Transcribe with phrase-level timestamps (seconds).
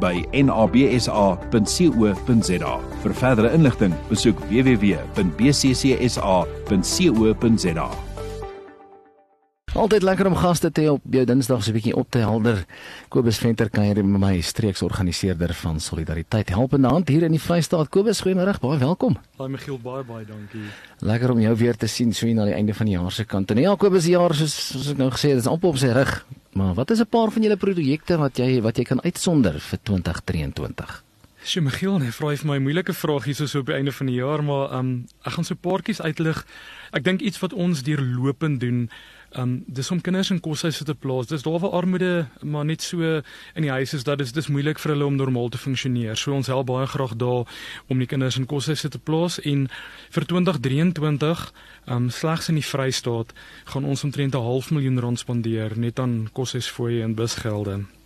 [0.00, 1.14] by nabsa.co.za.
[3.02, 5.08] Vir verdere inligting, besoek www.bccsa.co.za.
[9.76, 12.64] Altyd lekker om gaste te hê op jou Dinsdag so 'n bietjie op te helder.
[13.08, 17.30] Kobus Venter kan hier met my streeksorganiseerder van Solidariteit help in die hand hier in
[17.30, 17.88] die Vrystaat.
[17.88, 19.16] Kobus, goeiemôre, baie welkom.
[19.36, 20.70] Haai Michiel, baie baie dankie.
[20.98, 23.24] Lekker om jou weer te sien so hier aan die einde van die jaar se
[23.24, 23.50] kant.
[23.50, 25.92] En ja, Kobus, die jaar soos soos ek nou gesê het, is amper op sy
[25.92, 26.24] rug.
[26.52, 29.78] Maar wat is 'n paar van julle projekte wat jy wat jy kan uitsonder vir
[29.82, 31.04] 2023?
[31.44, 34.06] Sjoe Michiel, nee, vra vir my 'n moeilike vraag hier so op die einde van
[34.06, 36.46] die jaar, maar ehm um, ek gaan so 'n paartjies uitlig.
[36.92, 38.90] Ek dink iets wat ons deurlopend doen
[39.36, 41.26] Um dis om kinders in koshuise te plaas.
[41.26, 43.02] Dis daar waar armoede maar net so
[43.54, 46.16] in die huis is dat dit dis moeilik vir hulle om normaal te funksioneer.
[46.16, 47.44] So ons help baie graag daar
[47.88, 49.68] om die kinders in koshuise te plaas en
[50.10, 51.52] vir 2023
[51.86, 53.32] um slegs in die Vrystaat
[53.64, 57.97] gaan ons omtrent 'n half miljoen rand spandeer net aan koshuisfooie en busgelde.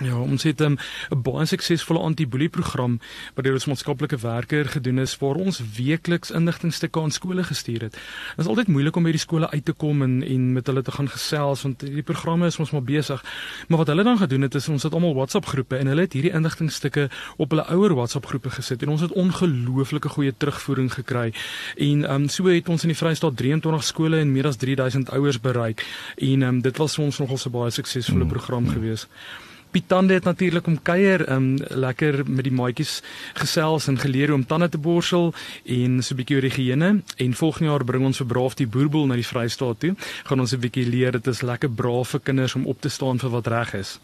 [0.00, 0.78] Ja, ons het ehm, 'n
[1.10, 3.00] um, baie suksesvolle anti-boelie program
[3.34, 7.92] wat deur ons maatskaplike werker gedoen is waar ons weekliks inligtingstukke aan skole gestuur het.
[7.92, 10.82] Dit is altyd moeilik om by die skole uit te kom en en met hulle
[10.82, 13.24] te gaan gesels want die programme is ons maar besig.
[13.68, 16.12] Maar wat hulle dan gedoen het is ons het almal WhatsApp groepe en hulle het
[16.12, 21.34] hierdie inligtingstukke op hulle ouer WhatsApp groepe gesit en ons het ongelooflike goeie terugvoering gekry.
[21.76, 25.10] En ehm um, so het ons in die Vrystaat 23 skole en meer as 3000
[25.10, 28.32] ouers bereik en ehm um, dit was vir ons nogal 'n baie suksesvolle hmm.
[28.32, 29.49] program mm.
[29.70, 29.90] Geweest.
[29.90, 33.02] Pietande het natuurlik om kuier, um lekker met die maatjies
[33.34, 37.70] gesels en geleer om tande te borsel en so 'n bietjie oor higiëne en volgende
[37.70, 39.94] jaar bring ons vir braaf die boerboel na die Vrystaat toe.
[40.24, 43.18] Gaan ons 'n bietjie leer dit is lekker braaf vir kinders om op te staan
[43.18, 43.98] vir wat reg is.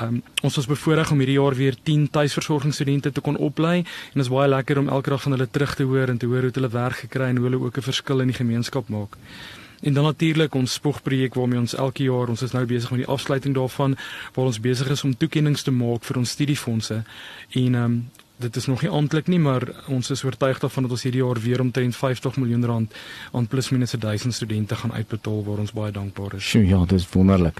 [0.00, 4.22] Um, ons was bevoorreg om hierdie jaar weer 10 tuisversorgingsstudente te kon oplei en dit
[4.22, 6.50] is baie lekker om elke dag van hulle terug te hoor en te hoor hoe
[6.54, 9.16] hulle werk gekry en hoe hulle ook 'n verskil in die gemeenskap maak.
[9.80, 13.10] En dan natuurlik ons spogprojek waarmee ons elke jaar, ons is nou besig met die
[13.10, 13.96] afsluiting daarvan
[14.34, 17.02] waar ons besig is om toekenninge te maak vir ons studiefondse.
[17.50, 18.00] En ehm um,
[18.38, 21.40] dit is nog nie amptelik nie, maar ons is oortuig daarvan dat ons hierdie jaar
[21.42, 22.92] weer omtrent 50 miljoen rand
[23.32, 26.44] aan plus minus 1000 studente gaan uitbetaal waar ons baie dankbaar is.
[26.46, 27.58] Sjoe, ja, dit is wonderlik.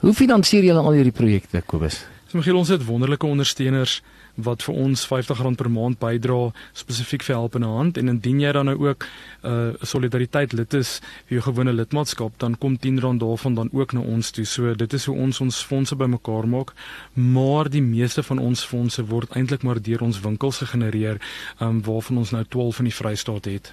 [0.00, 2.02] Hoe finansier julle al hierdie projekte, Kobus?
[2.32, 3.98] So, ons het wonderlike ondersteuners
[4.40, 8.40] wat vir ons R50 per maand bydra spesifiek vir help in 'n hand en indien
[8.40, 12.78] jy dan nou ook 'n uh, solidariteit lid is vir jou gewone lidmaatskap dan kom
[12.78, 14.44] R10 daarvan dan ook na ons toe.
[14.44, 16.72] So dit is hoe ons ons fondse bymekaar maak,
[17.12, 21.20] maar die meeste van ons fondse word eintlik maar deur ons winkels gegenereer,
[21.60, 23.72] um, waarvan ons nou 12 in die Vrystaat het.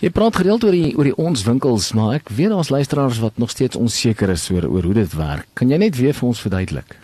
[0.00, 3.38] Jy praat gereeld oor die oor die ons winkels, maar ek weet daar's luisteraars wat
[3.38, 5.46] nog steeds onseker is oor oor hoe dit werk.
[5.52, 6.96] Kan jy net weer vir ons verduidelik?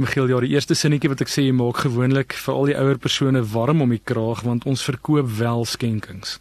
[0.00, 2.98] Michiel, ja, die eerste sinnetjie wat ek sê jy maak gewoonlik vir al die ouer
[3.00, 6.38] persone warm om die kraag want ons verkoop wel skenkings.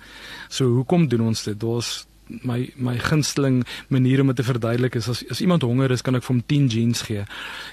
[0.47, 1.59] So hoekom doen ons dit?
[1.59, 6.01] Daar's my my gunsteling manier om dit te verduidelik is as as iemand honger is
[6.05, 7.23] kan ek vir hom 10 jeans gee.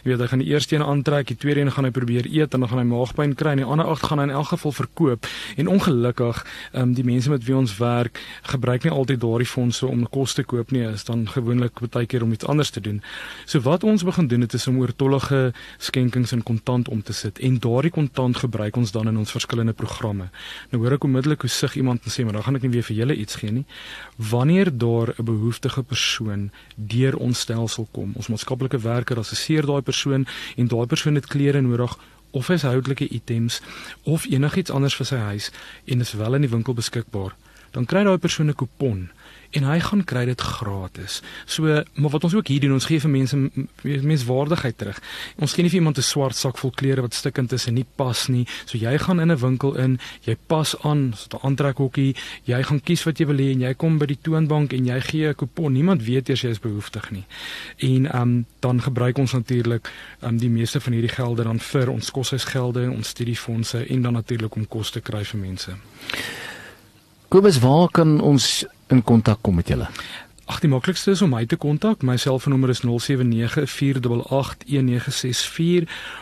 [0.05, 2.55] Jy weet hy gaan die eerste een aantrek, die tweede een gaan hy probeer eet
[2.55, 4.72] en dan gaan hy maagpyn kry en die ander agt gaan hy in elk geval
[4.72, 5.28] verkoop.
[5.56, 9.87] En ongelukkig, ehm um, die mense met wie ons werk gebruik nie altyd daardie fondse
[9.87, 13.03] om kos te koop nie, is dan gewoonlik baie keer om iets anders te doen.
[13.44, 17.38] So wat ons begin doen het is om oortollige skenkings in kontant om te sit
[17.38, 20.31] en daardie kontant gebruik ons dan in ons verskillende programme.
[20.71, 22.87] Nou hoor ek onmiddellik hoe sug iemand en sê maar dan gaan ek nie weer
[22.87, 23.67] vir julle iets gee nie.
[24.17, 29.82] Want wanneer daar 'n behoeftige persoon deur ons stelsel kom, ons maatskaplike werker assesseer daai
[29.82, 30.26] persoon
[30.56, 31.98] en daai persoon het klere nodig
[32.30, 33.60] of huishoudelike items
[34.02, 35.50] of enigiets anders vir sy huis
[35.84, 37.34] en is wel in die winkel beskikbaar,
[37.70, 39.10] dan kry daai persoon 'n kupon
[39.56, 41.21] en hy gaan kry dit gratis.
[41.44, 43.39] So, maar wat ons ook hier doen, ons gee vir mense
[43.83, 45.00] menswaardigheid terug.
[45.41, 47.87] Ons gee nie vir iemand 'n swart sak vol klere wat stikkend is en nie
[47.97, 48.47] pas nie.
[48.67, 52.81] So jy gaan in 'n winkel in, jy pas aan, so 'n aantrekhokkie, jy gaan
[52.81, 55.35] kies wat jy wil hê en jy kom by die toonbank en jy gee 'n
[55.35, 55.73] kupon.
[55.73, 57.25] Niemand weet eers jy is behoeftig nie.
[57.79, 61.61] En ehm um, dan gebruik ons natuurlik ehm um, die meeste van hierdie gelde dan
[61.61, 65.70] vir ons koshuisgelde, ons studiefondse en dan natuurlik om kos te kry vir mense.
[67.29, 69.88] Kobus, waar kan ons in kontak kom met julle?
[70.46, 72.04] Ag die maklikste is om my te kontak.
[72.06, 72.87] My selfoonnommer is 0794881964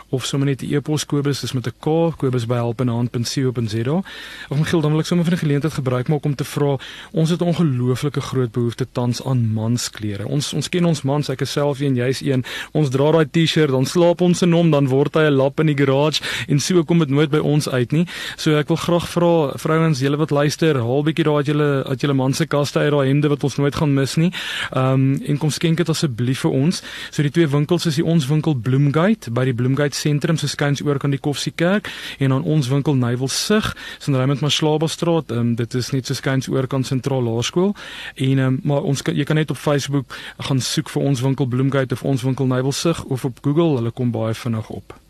[0.09, 4.03] of sommer net 'n e-pos Kobus is met 'n K kobus@helpenaand.co.za.
[4.49, 6.77] Of Michiel dan wil ek sommer van die geleentheid gebruik maak om te vra,
[7.11, 10.27] ons het 'n ongelooflike groot behoefte tans aan mansklere.
[10.27, 12.43] Ons ons ken ons mans, ek is self een, jy's een.
[12.71, 15.65] Ons dra daai T-shirt, dan slaap ons in hom, dan word hy 'n lap in
[15.67, 18.07] die garage en so kom dit nooit by ons uit nie.
[18.37, 22.01] So ek wil graag vra vrouens, julle wat luister, haal bietjie daai uit julle uit
[22.01, 24.31] julle man se kaste uit daai hemde wat ons nooit gaan mis nie.
[24.71, 26.81] Ehm um, en kom skenk dit asseblief vir ons.
[27.11, 30.83] So die twee winkels is die ons winkel Bloomgate by die Bloomgate sentrum se skuins
[30.85, 31.89] oor kan die Koffsie Kerk
[32.19, 35.31] en dan ons winkel Nywelsig, sien Raymond Maslaba straat.
[35.31, 37.75] Ehm um, dit is net so skuins oor kan sentraal laerskool.
[38.15, 41.21] En ehm um, maar ons kan, jy kan net op Facebook gaan soek vir ons
[41.21, 45.04] winkel Bloomgate of ons winkel Nywelsig of op Google, hulle kom baie vinnig op.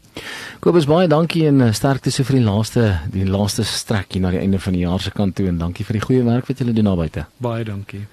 [0.64, 2.84] Kobus baie dankie en eh, sterkte so vir die laaste
[3.14, 5.86] die laaste strek hier na die einde van die jaar se kant toe en dankie
[5.86, 7.22] vir die goeie werk wat julle doen daar buite.
[7.44, 8.04] Baie dankie.